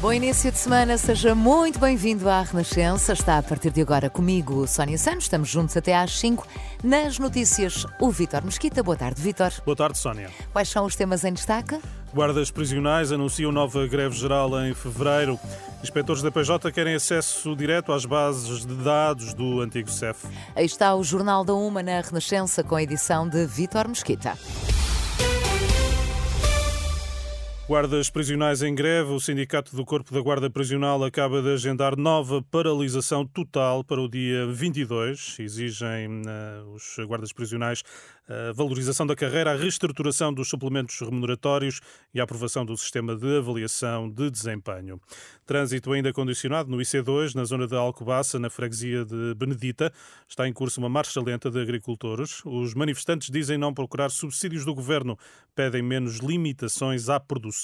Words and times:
Bom 0.00 0.14
início 0.14 0.50
de 0.50 0.56
semana, 0.56 0.96
seja 0.96 1.34
muito 1.34 1.78
bem-vindo 1.78 2.26
à 2.26 2.40
Renascença. 2.40 3.12
Está 3.12 3.36
a 3.36 3.42
partir 3.42 3.70
de 3.70 3.82
agora 3.82 4.08
comigo, 4.08 4.66
Sónia 4.66 4.96
Santos. 4.96 5.24
Estamos 5.24 5.50
juntos 5.50 5.76
até 5.76 5.94
às 5.94 6.18
5. 6.18 6.48
Nas 6.82 7.18
notícias, 7.18 7.84
o 8.00 8.10
Vítor 8.10 8.42
Mesquita. 8.42 8.82
Boa 8.82 8.96
tarde, 8.96 9.20
Vítor. 9.20 9.52
Boa 9.62 9.76
tarde, 9.76 9.98
Sónia. 9.98 10.30
Quais 10.54 10.70
são 10.70 10.86
os 10.86 10.96
temas 10.96 11.22
em 11.22 11.34
destaque? 11.34 11.78
Guardas 12.14 12.50
prisionais 12.50 13.12
anunciam 13.12 13.52
nova 13.52 13.86
greve 13.86 14.16
geral 14.16 14.58
em 14.64 14.72
fevereiro. 14.72 15.38
Inspectores 15.82 16.22
da 16.22 16.30
PJ 16.30 16.72
querem 16.72 16.94
acesso 16.94 17.54
direto 17.54 17.92
às 17.92 18.06
bases 18.06 18.64
de 18.64 18.74
dados 18.76 19.34
do 19.34 19.60
antigo 19.60 19.90
CEF. 19.90 20.26
Aí 20.56 20.64
está 20.64 20.94
o 20.94 21.04
Jornal 21.04 21.44
da 21.44 21.52
Uma 21.52 21.82
na 21.82 22.00
Renascença 22.00 22.64
com 22.64 22.74
a 22.74 22.82
edição 22.82 23.28
de 23.28 23.44
Vítor 23.44 23.86
Mesquita. 23.86 24.34
Guardas 27.70 28.10
prisionais 28.10 28.62
em 28.62 28.74
greve. 28.74 29.12
O 29.12 29.20
Sindicato 29.20 29.76
do 29.76 29.84
Corpo 29.84 30.12
da 30.12 30.20
Guarda 30.20 30.50
Prisional 30.50 31.04
acaba 31.04 31.40
de 31.40 31.52
agendar 31.52 31.96
nova 31.96 32.42
paralisação 32.42 33.24
total 33.24 33.84
para 33.84 34.00
o 34.00 34.08
dia 34.08 34.44
22. 34.48 35.36
Exigem 35.38 36.20
uh, 36.22 36.74
os 36.74 36.96
guardas 37.06 37.32
prisionais 37.32 37.84
a 38.30 38.52
valorização 38.52 39.04
da 39.04 39.16
carreira, 39.16 39.50
a 39.50 39.56
reestruturação 39.56 40.32
dos 40.32 40.48
suplementos 40.48 40.96
remuneratórios 41.00 41.80
e 42.14 42.20
a 42.20 42.22
aprovação 42.22 42.64
do 42.64 42.76
sistema 42.76 43.16
de 43.16 43.38
avaliação 43.38 44.08
de 44.08 44.30
desempenho. 44.30 45.00
Trânsito 45.44 45.92
ainda 45.92 46.12
condicionado 46.12 46.70
no 46.70 46.76
IC2, 46.76 47.34
na 47.34 47.44
zona 47.44 47.66
de 47.66 47.74
Alcobaça, 47.74 48.38
na 48.38 48.48
freguesia 48.48 49.04
de 49.04 49.34
Benedita. 49.34 49.92
Está 50.28 50.46
em 50.46 50.52
curso 50.52 50.78
uma 50.78 50.88
marcha 50.88 51.20
lenta 51.20 51.50
de 51.50 51.60
agricultores. 51.60 52.40
Os 52.44 52.72
manifestantes 52.72 53.30
dizem 53.30 53.58
não 53.58 53.74
procurar 53.74 54.10
subsídios 54.10 54.64
do 54.64 54.74
governo, 54.74 55.18
pedem 55.52 55.82
menos 55.82 56.18
limitações 56.18 57.08
à 57.08 57.18
produção. 57.18 57.59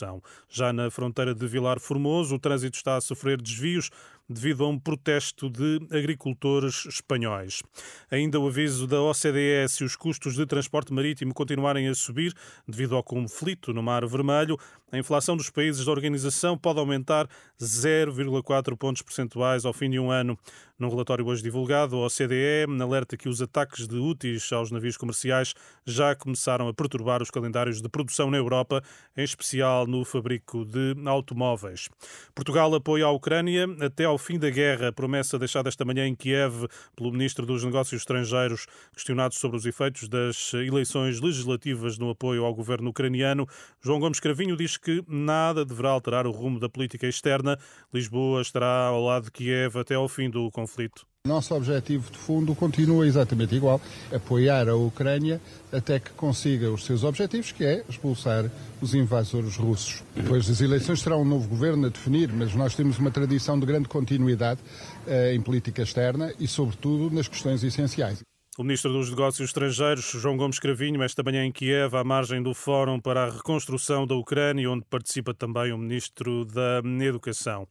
Já 0.49 0.73
na 0.73 0.91
fronteira 0.91 1.35
de 1.35 1.47
Vilar 1.47 1.81
Formoso, 1.81 2.35
o 2.35 2.39
trânsito 2.39 2.77
está 2.77 2.97
a 2.97 3.01
sofrer 3.01 3.41
desvios 3.41 3.91
devido 4.29 4.65
a 4.65 4.69
um 4.69 4.79
protesto 4.79 5.49
de 5.49 5.81
agricultores 5.91 6.87
espanhóis. 6.87 7.63
Ainda 8.11 8.41
o 8.41 8.49
aviso 8.49 8.87
da 8.87 9.01
OCDE 9.01 9.69
se 9.69 9.85
os 9.85 9.97
custos 9.97 10.35
de 10.35 10.47
transporte 10.47 10.93
marítimo 10.93 11.33
continuarem 11.33 11.89
a 11.89 11.95
subir 11.95 12.35
devido 12.67 12.97
ao 12.97 13.03
conflito 13.03 13.73
no 13.73 13.83
Mar 13.83 14.07
Vermelho, 14.07 14.59
a 14.93 14.99
inflação 14.99 15.37
dos 15.37 15.51
países 15.51 15.85
da 15.85 15.91
organização 15.91 16.57
pode 16.57 16.79
aumentar 16.79 17.29
0,4 17.61 18.77
pontos 18.77 19.03
percentuais 19.03 19.65
ao 19.65 19.73
fim 19.73 19.91
de 19.91 19.99
um 19.99 20.13
ano. 20.13 20.39
Num 20.79 20.89
relatório 20.89 21.27
hoje 21.27 21.43
divulgado, 21.43 21.97
a 21.97 22.07
OCDE 22.07 22.67
alerta 22.81 23.17
que 23.17 23.29
os 23.29 23.43
ataques 23.43 23.89
de 23.89 23.97
úteis 23.97 24.53
aos 24.53 24.71
navios 24.71 24.97
comerciais 24.97 25.55
já 25.85 26.15
começaram 26.15 26.69
a 26.69 26.75
perturbar 26.75 27.21
os 27.21 27.31
calendários 27.31 27.81
de 27.83 27.89
produção 27.89 28.31
na 28.31 28.37
Europa, 28.37 28.83
em 29.17 29.25
especial 29.25 29.87
no 29.87 30.05
fabrico 30.05 30.65
de 30.65 30.95
automóveis. 31.07 31.89
Portugal 32.35 32.73
apoia 32.75 33.07
a 33.07 33.11
Ucrânia 33.11 33.67
até 33.81 34.05
ao 34.05 34.16
fim 34.19 34.39
da 34.39 34.51
guerra, 34.51 34.93
promessa 34.93 35.39
deixada 35.39 35.69
esta 35.69 35.85
manhã 35.85 36.07
em 36.07 36.15
Kiev 36.15 36.67
pelo 36.95 37.11
ministro 37.11 37.45
dos 37.45 37.65
Negócios 37.65 38.03
Estrangeiros, 38.03 38.67
questionado 38.93 39.35
sobre 39.35 39.57
os 39.57 39.67
efeitos 39.67 40.09
das 40.09 40.53
eleições 40.55 41.21
legislativas 41.21 41.99
no 41.99 42.11
apoio 42.11 42.45
ao 42.45 42.55
governo 42.55 42.91
ucraniano. 42.91 43.49
João 43.83 44.01
Gomes 44.01 44.21
Cravinho 44.21 44.57
diz 44.57 44.77
que 44.77 45.03
nada 45.09 45.65
deverá 45.65 45.91
alterar 45.91 46.27
o 46.27 46.31
rumo 46.31 46.61
da 46.61 46.69
política 46.69 47.07
externa. 47.07 47.59
Lisboa 47.93 48.43
estará 48.43 48.87
ao 48.87 49.03
lado 49.03 49.25
de 49.25 49.33
Kiev 49.33 49.79
até 49.79 49.95
ao 49.95 50.09
fim 50.09 50.31
do 50.31 50.51
conflito. 50.51 51.07
Nosso 51.27 51.55
objetivo 51.55 52.11
de 52.11 52.17
fundo 52.17 52.55
continua 52.55 53.07
exatamente 53.07 53.55
igual: 53.55 53.81
apoiar 54.13 54.69
a 54.69 54.77
Ucrânia 54.77 55.41
até 55.73 55.99
que 55.99 56.11
consiga 56.11 56.71
os 56.71 56.85
seus 56.85 57.03
objetivos, 57.03 57.53
que 57.53 57.65
é 57.65 57.85
expulsar 57.89 58.51
os 58.81 58.95
invasores 58.95 59.57
russos. 59.57 60.03
Depois 60.15 60.47
das 60.47 60.61
eleições 60.61 61.01
será 61.01 61.17
um 61.17 61.25
novo 61.25 61.49
governo 61.49 61.87
a 61.87 61.91
definir, 61.91 62.33
mas 62.33 62.55
nós 62.55 62.75
temos 62.75 62.99
uma 62.99 63.11
tradição 63.11 63.59
de 63.59 63.67
grande 63.67 63.89
continuidade 63.89 64.61
uh, 65.07 65.35
em 65.35 65.41
política 65.41 65.83
externa 65.83 66.33
e, 66.39 66.47
sobretudo, 66.47 67.15
nas 67.15 67.29
questões 67.29 67.63
essenciais. 67.65 68.23
O 68.59 68.63
Ministro 68.63 68.91
dos 68.91 69.11
Negócios 69.11 69.51
Estrangeiros, 69.51 70.11
João 70.13 70.37
Gomes 70.37 70.59
Cravinho, 70.59 71.03
esta 71.03 71.23
manhã 71.23 71.45
em 71.45 71.53
Kiev, 71.53 71.95
à 71.95 72.03
margem 72.03 72.43
do 72.43 72.55
Fórum 72.55 72.99
para 72.99 73.25
a 73.25 73.31
Reconstrução 73.31 74.07
da 74.07 74.15
Ucrânia, 74.15 74.71
onde 74.71 74.83
participa 74.89 75.35
também 75.35 75.73
o 75.73 75.79
Ministro 75.79 76.47
da 76.47 76.81
Educação. 77.05 77.69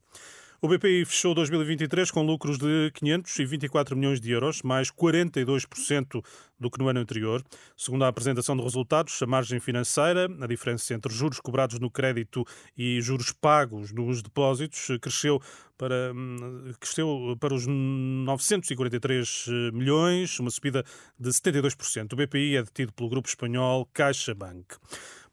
O 0.66 0.68
BPI 0.68 1.04
fechou 1.04 1.32
2023 1.32 2.10
com 2.10 2.26
lucros 2.26 2.58
de 2.58 2.90
524 2.94 3.96
milhões 3.96 4.20
de 4.20 4.32
euros, 4.32 4.62
mais 4.62 4.90
42% 4.90 6.20
do 6.58 6.68
que 6.68 6.78
no 6.80 6.88
ano 6.88 6.98
anterior. 6.98 7.40
Segundo 7.76 8.04
a 8.04 8.08
apresentação 8.08 8.56
de 8.56 8.64
resultados, 8.64 9.22
a 9.22 9.26
margem 9.28 9.60
financeira, 9.60 10.28
a 10.40 10.46
diferença 10.48 10.92
entre 10.92 11.14
juros 11.14 11.38
cobrados 11.38 11.78
no 11.78 11.88
crédito 11.88 12.44
e 12.76 13.00
juros 13.00 13.30
pagos 13.30 13.92
nos 13.92 14.22
depósitos, 14.22 14.88
cresceu 15.00 15.40
para, 15.78 16.12
hum, 16.12 16.72
cresceu 16.80 17.36
para 17.38 17.54
os 17.54 17.64
943 17.64 19.46
milhões, 19.72 20.36
uma 20.40 20.50
subida 20.50 20.84
de 21.16 21.28
72%. 21.28 22.12
O 22.12 22.16
BPI 22.16 22.56
é 22.56 22.62
detido 22.64 22.92
pelo 22.92 23.08
grupo 23.08 23.28
espanhol 23.28 23.86
CaixaBank. 23.94 24.74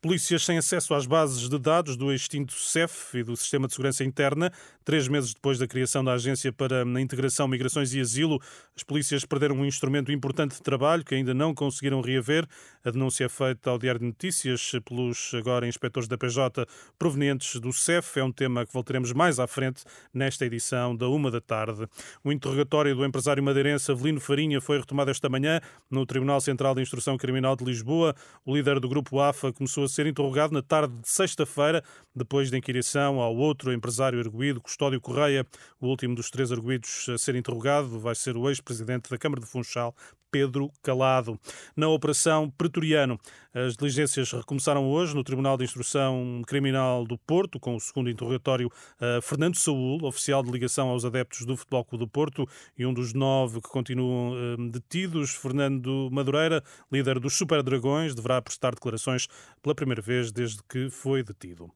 Polícias 0.04 0.44
sem 0.44 0.58
acesso 0.58 0.94
às 0.94 1.06
bases 1.06 1.48
de 1.48 1.58
dados 1.58 1.96
do 1.96 2.12
extinto 2.12 2.52
CEF 2.52 3.18
e 3.20 3.24
do 3.24 3.38
Sistema 3.38 3.68
de 3.68 3.74
Segurança 3.74 4.04
Interna. 4.04 4.52
Três 4.84 5.08
meses 5.08 5.34
depois 5.34 5.58
da 5.58 5.66
criação 5.66 6.04
da 6.04 6.12
Agência 6.12 6.52
para 6.52 6.84
a 6.84 7.02
Integração, 7.02 7.48
Migrações 7.48 7.94
e 7.94 8.02
Asilo, 8.02 8.42
as 8.76 8.84
polícias 8.84 9.24
perderam 9.24 9.56
um 9.56 9.66
instrumento 9.66 10.12
importante 10.12 10.56
de 10.56 10.62
trabalho 10.62 11.06
que 11.06 11.16
ainda 11.16 11.34
não 11.34 11.56
conseguiram 11.56 12.02
reaver. 12.02 12.46
A 12.84 12.92
denúncia 12.92 13.24
é 13.24 13.30
feita 13.30 13.70
ao 13.70 13.80
Diário 13.80 14.02
de 14.02 14.08
Notícias 14.08 14.74
pelos 14.84 15.34
agora 15.36 15.66
inspectores 15.66 16.10
da 16.10 16.18
PJ 16.18 16.68
provenientes 17.00 17.58
do 17.62 17.72
CEF. 17.72 18.20
É 18.20 18.24
um 18.26 18.32
tema 18.34 18.66
que 18.66 18.74
voltaremos 18.74 19.14
mais 19.14 19.40
à 19.40 19.48
frente 19.48 19.86
nesta 20.14 20.46
edição 20.46 20.94
da 20.98 21.08
uma 21.08 21.32
da 21.32 21.40
tarde. 21.40 21.88
O 22.26 22.30
interrogatório 22.30 22.94
do 22.94 23.06
empresário 23.06 23.42
madeirense 23.42 23.90
Avelino 23.90 24.20
Farinha 24.20 24.60
foi 24.60 24.80
retomado 24.80 25.12
esta 25.12 25.30
manhã 25.30 25.62
no 25.90 26.06
Tribunal 26.06 26.42
Central 26.42 26.76
de 26.76 26.82
Instrução 26.82 27.16
Criminal 27.16 27.56
de 27.56 27.64
Lisboa. 27.64 28.14
O 28.46 28.54
líder 28.54 28.82
do 28.82 28.90
grupo 28.90 29.22
AFA 29.22 29.54
começou 29.54 29.86
a 29.86 29.93
ser 29.94 30.08
interrogado 30.08 30.54
na 30.54 30.62
tarde 30.62 30.94
de 30.96 31.10
sexta-feira, 31.10 31.84
depois 32.16 32.50
da 32.50 32.58
inquirição 32.58 33.20
ao 33.20 33.36
outro 33.36 33.72
empresário 33.72 34.20
arguído, 34.20 34.62
Custódio 34.62 35.00
Correia. 35.00 35.46
O 35.80 35.88
último 35.88 36.16
dos 36.16 36.30
três 36.30 36.52
arguídos 36.52 37.08
a 37.10 37.18
ser 37.18 37.36
interrogado 37.36 38.00
vai 38.00 38.16
ser 38.16 38.36
o 38.36 38.50
ex-presidente 38.50 39.10
da 39.10 39.18
Câmara 39.18 39.42
de 39.42 39.48
Funchal, 39.48 39.96
Pedro 40.34 40.72
Calado. 40.82 41.40
Na 41.78 41.88
Operação 41.90 42.50
Pretoriano, 42.50 43.20
as 43.54 43.78
diligências 43.78 44.32
recomeçaram 44.32 44.90
hoje 44.90 45.14
no 45.14 45.24
Tribunal 45.24 45.56
de 45.56 45.64
Instrução 45.64 46.42
Criminal 46.48 47.06
do 47.06 47.20
Porto, 47.20 47.60
com 47.60 47.76
o 47.76 47.80
segundo 47.80 48.10
interrogatório 48.10 48.68
a 49.00 49.22
Fernando 49.22 49.56
Saúl, 49.56 50.04
oficial 50.04 50.42
de 50.42 50.50
ligação 50.50 50.90
aos 50.90 51.06
adeptos 51.06 51.46
do 51.46 51.56
Futebol 51.56 51.86
Clube 51.86 52.06
do 52.06 52.10
Porto 52.10 52.50
e 52.76 52.84
um 52.84 52.92
dos 52.92 53.14
nove 53.14 53.62
que 53.62 53.70
continuam 53.70 54.34
eh, 54.36 54.72
detidos. 54.72 55.36
Fernando 55.36 56.10
Madureira, 56.12 56.64
líder 56.92 57.20
dos 57.20 57.38
Super 57.38 57.62
Dragões, 57.62 58.16
deverá 58.16 58.42
prestar 58.42 58.74
declarações 58.74 59.28
pela 59.62 59.76
primeira 59.76 59.83
vez 60.02 60.32
desde 60.32 60.62
que 60.64 60.90
foi 60.90 61.24
detido. 61.24 61.72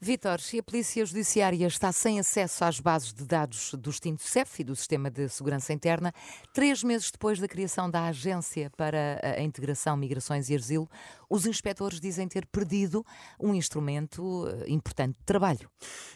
Vítor, 0.00 0.40
se 0.40 0.58
a 0.58 0.62
Polícia 0.62 1.04
Judiciária 1.06 1.66
está 1.66 1.90
sem 1.90 2.18
acesso 2.20 2.64
às 2.64 2.80
bases 2.80 3.12
de 3.12 3.24
dados 3.24 3.72
do 3.74 3.90
extinto 3.90 4.22
CEF 4.22 4.60
e 4.60 4.64
do 4.64 4.76
Sistema 4.76 5.10
de 5.10 5.28
Segurança 5.28 5.72
Interna, 5.72 6.12
três 6.52 6.82
meses 6.84 7.10
depois 7.10 7.38
da 7.38 7.48
criação 7.48 7.90
da 7.90 8.04
Agência 8.06 8.70
para 8.76 9.20
a 9.22 9.42
Integração, 9.42 9.96
Migrações 9.96 10.50
e 10.50 10.54
Asilo, 10.54 10.88
os 11.34 11.46
inspectores 11.46 12.00
dizem 12.00 12.28
ter 12.28 12.46
perdido 12.46 13.04
um 13.40 13.52
instrumento 13.54 14.46
eh, 14.46 14.70
importante 14.70 15.18
de 15.18 15.24
trabalho. 15.24 15.68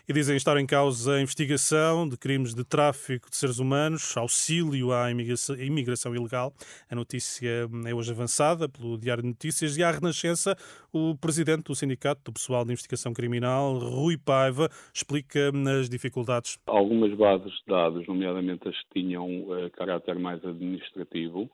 E 0.08 0.12
dizem 0.12 0.36
estar 0.36 0.56
em 0.58 0.64
causa 0.64 1.14
a 1.14 1.20
investigação 1.20 2.08
de 2.08 2.16
crimes 2.16 2.54
de 2.54 2.62
tráfico 2.64 3.28
de 3.28 3.34
seres 3.34 3.58
humanos, 3.58 4.16
auxílio 4.16 4.92
à 4.92 5.10
imigração, 5.10 5.56
imigração 5.56 6.14
ilegal. 6.14 6.54
A 6.88 6.94
notícia 6.94 7.68
é 7.84 7.92
hoje 7.92 8.12
avançada 8.12 8.68
pelo 8.68 8.96
Diário 8.96 9.24
de 9.24 9.28
Notícias 9.28 9.76
e 9.76 9.82
à 9.82 9.90
Renascença, 9.90 10.56
o 10.92 11.16
presidente 11.16 11.64
do 11.64 11.74
Sindicato 11.74 12.22
do 12.24 12.32
Pessoal 12.32 12.64
de 12.64 12.70
Investigação 12.70 13.12
Criminal, 13.12 13.76
Rui 13.76 14.16
Paiva, 14.16 14.70
explica 14.94 15.50
as 15.80 15.88
dificuldades. 15.88 16.60
Algumas 16.64 17.12
bases 17.14 17.52
de 17.52 17.64
dados, 17.66 18.06
nomeadamente 18.06 18.68
as 18.68 18.76
que 18.82 19.00
tinham 19.00 19.26
uh, 19.26 19.68
caráter 19.72 20.16
mais 20.16 20.44
administrativo, 20.44 21.50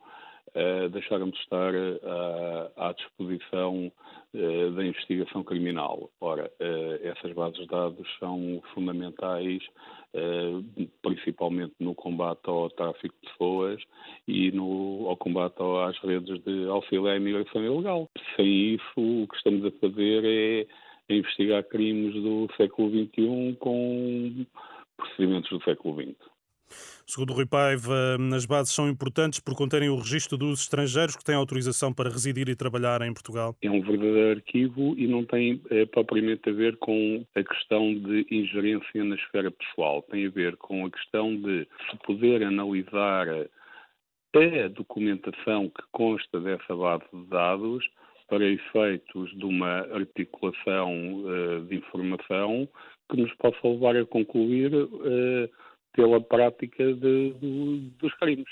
uh, 0.49 0.89
deixaram 0.91 1.31
de 1.31 1.39
estar 1.39 1.75
uh, 1.75 2.71
à 2.77 2.93
disposição 2.93 3.93
uh, 4.35 4.71
da 4.73 4.85
investigação 4.85 5.43
criminal. 5.43 6.11
Ora, 6.21 6.51
essas 7.03 7.33
bases 7.33 7.59
de 7.59 7.67
dados 7.67 8.07
são 8.19 8.63
fundamentais, 8.75 9.63
principalmente 11.03 11.75
no 11.81 11.95
combate 11.95 12.41
ao 12.45 12.71
tráfico 12.71 13.15
de 13.23 13.31
pessoas 13.31 13.83
e 14.29 14.51
no, 14.53 15.07
ao 15.09 15.17
combate 15.17 15.57
às 15.89 15.99
redes 15.99 16.43
de 16.45 16.69
auxílio 16.69 17.07
à 17.07 17.17
imigração 17.17 17.65
ilegal. 17.65 18.09
Sem 18.37 18.75
isso, 18.75 18.85
o 18.97 19.27
que 19.29 19.37
estamos 19.37 19.65
a 19.65 19.71
fazer 19.73 20.25
é 20.25 20.67
investigar 21.15 21.65
crimes 21.65 22.15
do 22.15 22.49
século 22.57 22.91
XXI 22.91 23.57
com 23.59 24.47
procedimentos 24.97 25.51
do 25.51 25.63
século 25.65 26.01
XX. 26.01 26.34
Segundo 27.07 27.35
Rui 27.35 27.47
Paiva, 27.47 28.17
as 28.35 28.47
bases 28.47 28.75
são 28.75 28.89
importantes 28.89 29.39
por 29.39 29.55
conterem 29.55 29.89
o 29.89 29.97
registro 29.97 30.39
dos 30.39 30.63
estrangeiros 30.63 31.15
que 31.15 31.25
têm 31.25 31.35
autorização 31.35 31.93
para 31.93 32.09
residir 32.09 32.49
e 32.49 32.57
trabalhar 32.57 33.03
em 33.03 33.13
Portugal. 33.13 33.55
É 33.63 33.71
um 33.71 33.83
verdadeiro 33.83 34.39
arquivo 34.39 34.95
e 34.97 35.07
não 35.07 35.25
tem 35.25 35.61
é, 35.71 35.85
propriamente 35.85 36.49
a 36.49 36.53
ver 36.53 36.77
com 36.79 37.25
a 37.35 37.43
questão 37.43 37.95
de 37.95 38.27
ingerência 38.31 39.05
na 39.05 39.17
esfera 39.17 39.51
pessoal. 39.51 40.03
Tem 40.11 40.27
a 40.27 40.31
ver 40.31 40.57
com 40.57 40.87
a 40.87 40.91
questão 40.91 41.37
de 41.37 41.69
se 41.91 41.97
poder 42.07 42.43
analisar 42.43 43.29
a 44.37 44.69
documentação 44.69 45.69
que 45.69 45.83
consta 45.93 46.41
dessa 46.41 46.75
base 46.75 47.05
de 47.13 47.27
dados 47.27 47.89
para 48.29 48.45
efeitos 48.45 49.31
de 49.39 49.45
uma 49.45 49.81
articulação 49.95 51.25
uh, 51.25 51.61
de 51.67 51.77
informação 51.77 52.69
que 53.11 53.17
nos 53.17 53.33
possa 53.35 53.69
levar 53.69 53.97
a 53.97 54.07
concluir 54.07 54.75
uh, 54.75 55.49
pela 55.95 56.21
prática 56.21 56.93
de, 56.93 57.33
de, 57.35 57.91
dos 57.99 58.13
crimes. 58.15 58.49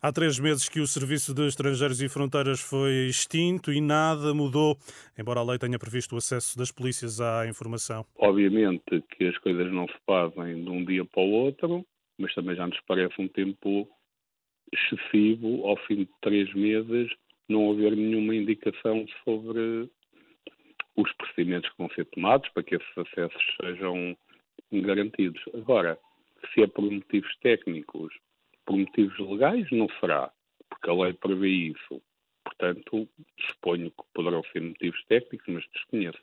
Há 0.00 0.10
três 0.10 0.40
meses 0.40 0.68
que 0.68 0.80
o 0.80 0.86
Serviço 0.86 1.34
de 1.34 1.46
Estrangeiros 1.46 2.00
e 2.00 2.08
Fronteiras 2.08 2.60
foi 2.60 3.06
extinto 3.06 3.70
e 3.70 3.80
nada 3.80 4.32
mudou, 4.34 4.76
embora 5.18 5.40
a 5.40 5.44
lei 5.44 5.58
tenha 5.58 5.78
previsto 5.78 6.14
o 6.14 6.18
acesso 6.18 6.56
das 6.58 6.72
polícias 6.72 7.20
à 7.20 7.46
informação. 7.46 8.04
Obviamente 8.16 9.02
que 9.16 9.26
as 9.26 9.36
coisas 9.38 9.70
não 9.70 9.86
se 9.86 9.96
fazem 10.06 10.64
de 10.64 10.70
um 10.70 10.84
dia 10.84 11.04
para 11.04 11.22
o 11.22 11.30
outro, 11.30 11.84
mas 12.18 12.34
também 12.34 12.56
já 12.56 12.66
nos 12.66 12.80
parece 12.86 13.20
um 13.20 13.28
tempo 13.28 13.86
excessivo, 14.72 15.66
ao 15.66 15.76
fim 15.86 15.96
de 15.96 16.08
três 16.22 16.52
meses, 16.54 17.10
não 17.48 17.70
haver 17.70 17.94
nenhuma 17.96 18.34
indicação 18.34 19.06
sobre 19.24 19.90
os 20.96 21.12
procedimentos 21.12 21.70
que 21.70 21.78
vão 21.78 21.90
ser 21.90 22.06
tomados 22.06 22.48
para 22.50 22.62
que 22.62 22.74
esses 22.74 22.98
acessos 22.98 23.42
sejam 23.60 24.16
garantidos. 24.72 25.40
Agora, 25.54 25.98
se 26.52 26.62
é 26.62 26.66
por 26.66 26.90
motivos 26.90 27.34
técnicos, 27.40 28.12
por 28.64 28.76
motivos 28.76 29.18
legais, 29.18 29.66
não 29.70 29.88
será, 30.00 30.30
porque 30.68 30.90
a 30.90 30.94
lei 30.94 31.12
prevê 31.12 31.48
isso. 31.48 32.02
Portanto, 32.44 33.08
suponho 33.50 33.90
que 33.90 34.04
poderão 34.14 34.42
ser 34.52 34.60
motivos 34.60 35.02
técnicos, 35.04 35.46
mas 35.48 35.64
desconheço. 35.74 36.18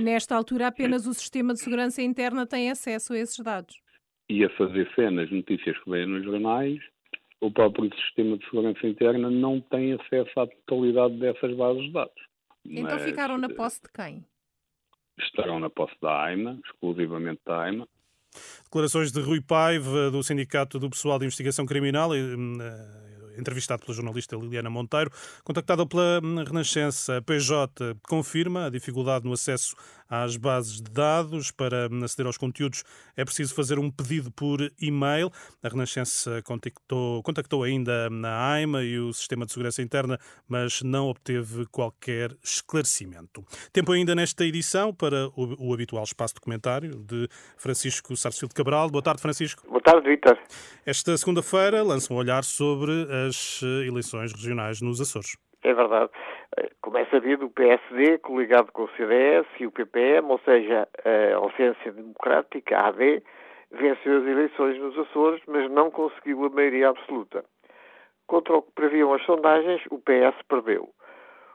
Nesta 0.00 0.36
altura, 0.36 0.68
apenas 0.68 1.06
o 1.06 1.14
Sistema 1.14 1.52
de 1.52 1.60
Segurança 1.60 2.02
Interna 2.02 2.46
tem 2.46 2.70
acesso 2.70 3.12
a 3.12 3.18
esses 3.18 3.38
dados. 3.38 3.80
E 4.28 4.44
a 4.44 4.50
fazer 4.50 4.90
cenas, 4.94 5.30
notícias 5.30 5.78
que 5.78 5.90
vêm 5.90 6.06
nos 6.06 6.24
jornais, 6.24 6.80
o 7.40 7.50
próprio 7.50 7.90
Sistema 7.96 8.38
de 8.38 8.44
Segurança 8.44 8.86
Interna 8.86 9.28
não 9.28 9.60
tem 9.60 9.94
acesso 9.94 10.40
à 10.40 10.46
totalidade 10.46 11.18
dessas 11.18 11.54
bases 11.56 11.82
de 11.82 11.92
dados. 11.92 12.22
Então 12.64 12.84
mas 12.84 13.04
ficaram 13.04 13.36
na 13.36 13.48
posse 13.48 13.82
de 13.82 13.88
quem? 13.92 14.24
Estarão 15.18 15.58
na 15.58 15.68
posse 15.68 15.94
da 16.00 16.22
AIMA, 16.24 16.60
exclusivamente 16.64 17.40
da 17.44 17.62
AIMA, 17.62 17.88
Declarações 18.64 19.12
de 19.12 19.20
Rui 19.20 19.40
Paiva, 19.40 20.10
do 20.10 20.22
Sindicato 20.22 20.78
do 20.78 20.88
Pessoal 20.90 21.18
de 21.18 21.24
Investigação 21.24 21.66
Criminal, 21.66 22.12
hum, 22.12 22.58
entrevistado 23.38 23.82
pela 23.82 23.94
jornalista 23.94 24.36
Liliana 24.36 24.70
Monteiro. 24.70 25.10
Contactada 25.44 25.86
pela 25.86 26.20
Renascença, 26.46 27.18
a 27.18 27.22
PJ 27.22 27.96
confirma 28.08 28.66
a 28.66 28.70
dificuldade 28.70 29.24
no 29.24 29.32
acesso 29.32 29.74
às 30.12 30.36
bases 30.36 30.82
de 30.82 30.90
dados. 30.90 31.50
Para 31.50 31.86
aceder 32.04 32.26
aos 32.26 32.36
conteúdos 32.36 32.84
é 33.16 33.24
preciso 33.24 33.54
fazer 33.54 33.78
um 33.78 33.90
pedido 33.90 34.30
por 34.30 34.60
e-mail. 34.78 35.30
A 35.62 35.68
Renascença 35.68 36.42
contactou, 36.42 37.22
contactou 37.22 37.62
ainda 37.62 38.08
a 38.24 38.52
AIMA 38.52 38.82
e 38.82 38.98
o 38.98 39.12
Sistema 39.14 39.46
de 39.46 39.52
Segurança 39.52 39.80
Interna, 39.80 40.18
mas 40.46 40.82
não 40.82 41.08
obteve 41.08 41.64
qualquer 41.66 42.36
esclarecimento. 42.42 43.42
Tempo 43.72 43.92
ainda 43.92 44.14
nesta 44.14 44.44
edição 44.44 44.92
para 44.92 45.28
o, 45.28 45.70
o 45.70 45.72
habitual 45.72 46.04
espaço 46.04 46.34
de 46.34 46.40
comentário 46.40 46.96
de 46.96 47.26
Francisco 47.56 48.14
Sarsfield 48.14 48.50
de 48.50 48.56
Cabral. 48.56 48.90
Boa 48.90 49.02
tarde, 49.02 49.22
Francisco. 49.22 49.66
Boa 49.66 49.80
tarde, 49.80 50.06
Vitor. 50.06 50.38
Esta 50.84 51.16
segunda-feira 51.16 51.82
lança 51.82 52.12
um 52.12 52.16
olhar 52.16 52.44
sobre 52.44 52.92
as 53.26 53.62
eleições 53.62 54.32
regionais 54.32 54.82
nos 54.82 55.00
Açores. 55.00 55.36
É 55.62 55.72
verdade. 55.72 56.10
Como 56.80 56.98
é 56.98 57.04
sabido, 57.06 57.46
o 57.46 57.50
PSD, 57.50 58.18
coligado 58.18 58.72
com 58.72 58.82
o 58.82 58.90
CDS 58.90 59.46
e 59.60 59.66
o 59.66 59.70
PPM, 59.70 60.30
ou 60.30 60.38
seja, 60.40 60.88
a 61.04 61.36
Ausência 61.36 61.92
Democrática, 61.92 62.76
a 62.76 62.88
AD, 62.88 63.22
venceu 63.70 64.18
as 64.18 64.26
eleições 64.26 64.78
nos 64.78 64.98
Açores, 64.98 65.40
mas 65.46 65.70
não 65.70 65.90
conseguiu 65.90 66.44
a 66.44 66.50
maioria 66.50 66.88
absoluta. 66.88 67.44
Contra 68.26 68.56
o 68.56 68.62
que 68.62 68.72
previam 68.72 69.14
as 69.14 69.24
sondagens, 69.24 69.82
o 69.90 69.98
PS 69.98 70.40
perdeu. 70.48 70.88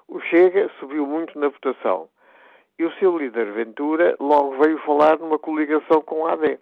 O 0.08 0.20
Chega 0.22 0.70
subiu 0.80 1.06
muito 1.06 1.38
na 1.38 1.50
votação. 1.50 2.08
E 2.80 2.86
o 2.86 2.94
seu 2.94 3.18
líder 3.18 3.52
Ventura 3.52 4.16
logo 4.20 4.58
veio 4.64 4.78
falar 4.80 5.18
numa 5.20 5.38
coligação 5.38 6.02
com 6.02 6.26
a 6.26 6.34
AD. 6.34 6.60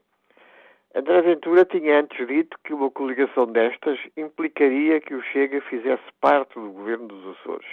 André 0.97 1.23
Ventura 1.23 1.65
tinha 1.65 1.99
antes 1.99 2.25
dito 2.25 2.57
que 2.63 2.73
uma 2.73 2.89
coligação 2.89 3.47
destas 3.47 3.99
implicaria 4.15 5.01
que 5.01 5.13
o 5.13 5.21
Chega 5.23 5.59
fizesse 5.63 6.05
parte 6.21 6.53
do 6.53 6.71
governo 6.71 7.09
dos 7.09 7.35
Açores. 7.35 7.67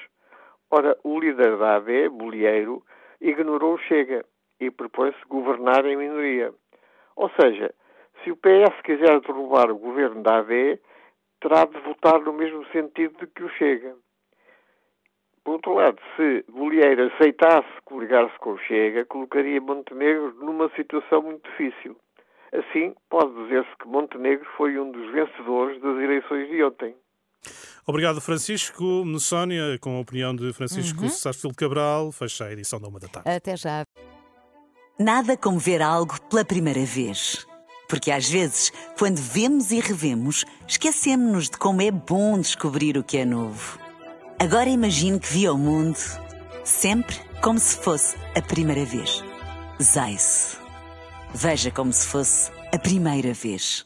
Ora, 0.68 0.98
o 1.04 1.20
líder 1.20 1.56
da 1.56 1.76
AD, 1.76 2.08
Bolieiro, 2.08 2.82
ignorou 3.20 3.74
o 3.74 3.78
Chega 3.78 4.24
e 4.58 4.72
propôs-se 4.72 5.24
governar 5.28 5.86
em 5.86 5.96
minoria. 5.96 6.52
Ou 7.14 7.30
seja, 7.40 7.72
se 8.24 8.32
o 8.32 8.36
PS 8.36 8.74
quiser 8.82 9.20
derrubar 9.20 9.70
o 9.70 9.78
governo 9.78 10.20
da 10.20 10.38
AD, 10.38 10.80
terá 11.40 11.64
de 11.64 11.78
votar 11.78 12.20
no 12.22 12.32
mesmo 12.32 12.66
sentido 12.72 13.24
que 13.28 13.44
o 13.44 13.50
Chega. 13.50 13.94
Por 15.44 15.52
outro 15.52 15.74
lado, 15.74 16.02
se 16.16 16.44
Bolieiro 16.50 17.06
aceitasse 17.14 17.70
coligar-se 17.84 18.36
com 18.40 18.54
o 18.54 18.58
Chega, 18.58 19.04
colocaria 19.04 19.60
Montenegro 19.60 20.34
numa 20.40 20.68
situação 20.70 21.22
muito 21.22 21.48
difícil. 21.50 21.96
Assim, 22.72 22.94
pode 23.10 23.30
dizer-se 23.44 23.70
que 23.78 23.86
Montenegro 23.86 24.46
foi 24.56 24.78
um 24.78 24.90
dos 24.90 25.12
vencedores 25.12 25.80
das 25.82 25.96
eleições 25.98 26.48
de 26.48 26.64
ontem. 26.64 26.94
Obrigado, 27.86 28.18
Francisco. 28.20 29.04
Sónia, 29.20 29.78
com 29.78 29.98
a 29.98 30.00
opinião 30.00 30.34
de 30.34 30.52
Francisco 30.54 31.02
uhum. 31.02 31.08
Sarsfield 31.10 31.54
Cabral, 31.54 32.10
fecha 32.12 32.46
a 32.46 32.52
edição 32.52 32.80
da 32.80 32.88
uma 32.88 32.98
da 32.98 33.08
tarde. 33.08 33.28
Até 33.28 33.56
já. 33.56 33.84
Nada 34.98 35.36
como 35.36 35.58
ver 35.58 35.82
algo 35.82 36.18
pela 36.30 36.44
primeira 36.44 36.84
vez. 36.84 37.46
Porque 37.88 38.10
às 38.10 38.30
vezes, 38.30 38.70
quando 38.98 39.18
vemos 39.18 39.70
e 39.70 39.78
revemos, 39.78 40.46
esquecemos-nos 40.66 41.50
de 41.50 41.58
como 41.58 41.82
é 41.82 41.90
bom 41.90 42.38
descobrir 42.40 42.96
o 42.96 43.04
que 43.04 43.18
é 43.18 43.24
novo. 43.26 43.78
Agora 44.38 44.70
imagine 44.70 45.20
que 45.20 45.30
viu 45.30 45.54
o 45.54 45.58
mundo 45.58 45.98
sempre 46.64 47.16
como 47.42 47.58
se 47.58 47.76
fosse 47.76 48.16
a 48.34 48.40
primeira 48.40 48.84
vez. 48.86 49.22
Zais. 49.82 50.58
Veja 51.34 51.70
como 51.70 51.92
se 51.92 52.06
fosse 52.06 52.61
a 52.72 52.78
primeira 52.78 53.34
vez. 53.34 53.84